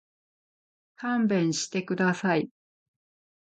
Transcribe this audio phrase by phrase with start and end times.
[0.95, 2.49] 勘弁してください。